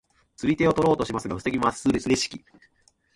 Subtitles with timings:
[0.35, 2.43] 釣り手を取ろうとしますが防ぎますレシキ。